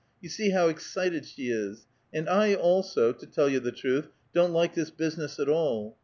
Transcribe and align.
You 0.19 0.29
see 0.29 0.49
how 0.49 0.67
excited 0.67 1.27
she 1.27 1.51
is. 1.51 1.85
And 2.11 2.27
I 2.27 2.55
also, 2.55 3.13
to 3.13 3.25
tell 3.27 3.47
you 3.47 3.59
the 3.59 3.71
truth, 3.71 4.07
don't 4.33 4.51
like 4.51 4.73
this 4.73 4.89
business 4.89 5.39
at 5.39 5.47
all. 5.47 5.95